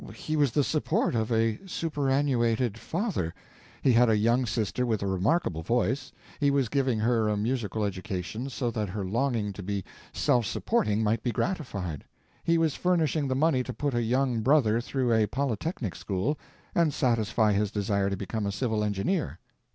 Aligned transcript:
He 0.15 0.35
was 0.35 0.51
the 0.53 0.63
support 0.63 1.13
of 1.13 1.31
a 1.31 1.59
superannuated 1.67 2.75
father. 2.75 3.35
He 3.83 3.93
had 3.93 4.09
a 4.09 4.17
young 4.17 4.47
sister 4.47 4.83
with 4.83 5.03
a 5.03 5.07
remarkable 5.07 5.61
voice—he 5.61 6.49
was 6.49 6.69
giving 6.69 6.97
her 7.01 7.29
a 7.29 7.37
musical 7.37 7.83
education, 7.85 8.49
so 8.49 8.71
that 8.71 8.89
her 8.89 9.05
longing 9.05 9.53
to 9.53 9.61
be 9.61 9.83
self 10.11 10.47
supporting 10.47 11.03
might 11.03 11.21
be 11.21 11.31
gratified. 11.31 12.03
He 12.43 12.57
was 12.57 12.73
furnishing 12.73 13.27
the 13.27 13.35
money 13.35 13.61
to 13.61 13.73
put 13.73 13.93
a 13.93 14.01
young 14.01 14.39
brother 14.41 14.81
through 14.81 15.13
a 15.13 15.27
polytechnic 15.27 15.93
school 15.93 16.39
and 16.73 16.91
satisfy 16.91 17.53
his 17.53 17.69
desire 17.69 18.09
to 18.09 18.17
become 18.17 18.47
a 18.47 18.51
civil 18.51 18.83
engineer. 18.83 19.37